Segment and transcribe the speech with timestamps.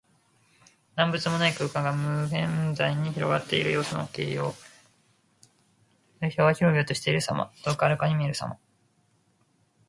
[0.95, 4.55] 何物もない空間が、無辺際に広がっている様子の形容。
[6.21, 7.51] 「縹渺」は広々としている様。
[7.63, 8.57] 遠くはるかに見えるさま。